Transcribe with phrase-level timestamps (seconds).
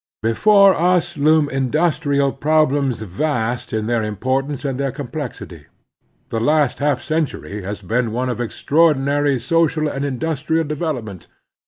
[0.23, 5.67] Before us loom industrial problems vast in their importance and their complexity.
[6.29, 11.27] The last half centiuy has been one of extraordinary social and industrial development.